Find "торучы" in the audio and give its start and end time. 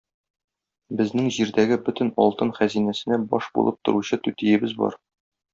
3.89-4.23